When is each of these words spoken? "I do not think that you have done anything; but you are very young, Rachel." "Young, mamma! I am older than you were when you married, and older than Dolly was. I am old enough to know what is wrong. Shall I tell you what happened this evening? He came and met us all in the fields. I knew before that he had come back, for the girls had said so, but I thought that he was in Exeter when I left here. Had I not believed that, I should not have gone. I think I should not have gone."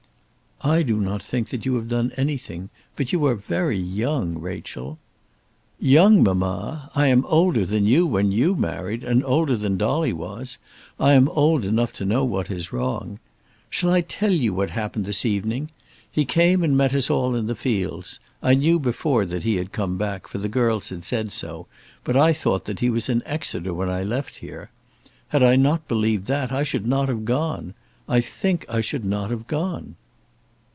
"I 0.63 0.83
do 0.83 0.97
not 0.97 1.23
think 1.23 1.49
that 1.49 1.65
you 1.65 1.73
have 1.73 1.87
done 1.87 2.11
anything; 2.17 2.69
but 2.95 3.11
you 3.11 3.25
are 3.25 3.33
very 3.33 3.79
young, 3.79 4.37
Rachel." 4.37 4.99
"Young, 5.79 6.21
mamma! 6.21 6.91
I 6.93 7.07
am 7.07 7.25
older 7.25 7.65
than 7.65 7.87
you 7.87 8.05
were 8.05 8.13
when 8.13 8.31
you 8.31 8.55
married, 8.55 9.03
and 9.03 9.25
older 9.25 9.55
than 9.57 9.75
Dolly 9.75 10.13
was. 10.13 10.59
I 10.99 11.13
am 11.13 11.27
old 11.29 11.65
enough 11.65 11.91
to 11.93 12.05
know 12.05 12.23
what 12.23 12.51
is 12.51 12.71
wrong. 12.71 13.17
Shall 13.71 13.89
I 13.89 14.01
tell 14.01 14.31
you 14.31 14.53
what 14.53 14.69
happened 14.69 15.05
this 15.05 15.25
evening? 15.25 15.71
He 16.11 16.25
came 16.25 16.61
and 16.63 16.77
met 16.77 16.93
us 16.93 17.09
all 17.09 17.33
in 17.33 17.47
the 17.47 17.55
fields. 17.55 18.19
I 18.43 18.53
knew 18.53 18.77
before 18.77 19.25
that 19.25 19.41
he 19.41 19.55
had 19.55 19.71
come 19.71 19.97
back, 19.97 20.27
for 20.27 20.37
the 20.37 20.47
girls 20.47 20.89
had 20.89 21.03
said 21.03 21.31
so, 21.31 21.65
but 22.03 22.15
I 22.15 22.33
thought 22.33 22.65
that 22.65 22.81
he 22.81 22.91
was 22.91 23.09
in 23.09 23.23
Exeter 23.25 23.73
when 23.73 23.89
I 23.89 24.03
left 24.03 24.35
here. 24.37 24.69
Had 25.29 25.41
I 25.41 25.55
not 25.55 25.87
believed 25.87 26.27
that, 26.27 26.51
I 26.51 26.61
should 26.61 26.85
not 26.85 27.09
have 27.09 27.25
gone. 27.25 27.73
I 28.07 28.21
think 28.21 28.63
I 28.69 28.81
should 28.81 29.03
not 29.05 29.31
have 29.31 29.47
gone." 29.47 29.95